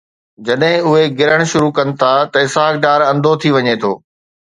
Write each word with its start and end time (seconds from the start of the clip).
جڏهن 0.45 0.85
اهي 0.91 1.03
گرڻ 1.19 1.43
شروع 1.51 1.69
ڪن 1.79 1.87
ٿا 1.99 2.13
ته 2.31 2.37
اسحاق 2.45 2.73
انڌو 3.11 3.31
ٿي 3.41 3.49
وڃي 3.55 3.75
ٿو. 3.81 3.93